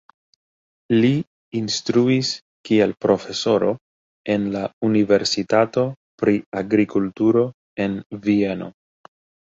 [1.03, 1.11] Li
[1.59, 2.31] instruis
[2.71, 3.71] kiel profesoro
[4.39, 5.87] en la Universitato
[6.25, 7.49] pri agrikulturo
[7.87, 8.77] en Vieno.